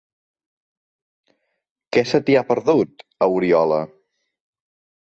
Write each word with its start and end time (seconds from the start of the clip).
Què 1.99 2.05
se 2.13 2.21
t'hi 2.31 2.39
ha 2.41 2.45
perdut, 2.51 3.07
a 3.29 3.33
Oriola? 3.39 3.83